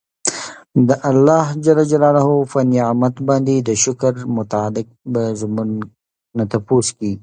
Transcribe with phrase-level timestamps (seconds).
[0.87, 1.45] د الله
[2.51, 5.71] په نعمت باندي د شکر متعلق به زمونږ
[6.37, 7.17] نه تپوس کيږي